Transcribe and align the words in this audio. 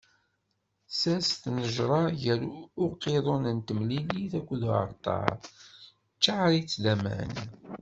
Sers 0.99 1.27
tnejṛa 1.41 2.03
gar 2.21 2.41
uqiḍun 2.85 3.43
n 3.55 3.57
temlilit 3.67 4.33
akked 4.39 4.61
uɛalṭar, 4.69 5.33
ččaṛ-itt 6.17 6.79
d 6.83 6.85
aman. 6.93 7.31